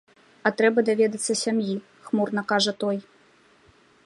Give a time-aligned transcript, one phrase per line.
[0.49, 1.75] —А трэба даведацца сям'і,—
[2.09, 2.97] хмурна кажа той.